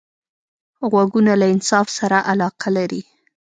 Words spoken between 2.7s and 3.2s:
لري